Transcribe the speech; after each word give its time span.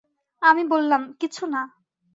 আমি 0.41 0.63
বললাম, 0.67 1.01
কিছু 1.19 1.43
না। 1.45 1.61